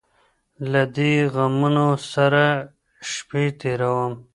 له 0.71 0.81
دې 0.95 1.13
غمـونـو 1.33 1.89
ســـره 2.11 2.49
شــپــې 3.09 3.43
تــېــــروم 3.59 4.13